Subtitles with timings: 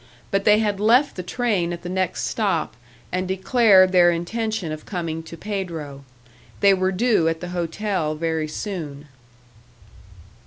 [0.31, 2.75] But they had left the train at the next stop,
[3.11, 6.03] and declared their intention of coming to Pedro.
[6.59, 9.07] They were due at the hotel very soon.